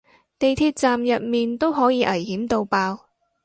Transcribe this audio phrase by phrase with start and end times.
[0.39, 3.05] 地鐵站入面都可以危險到爆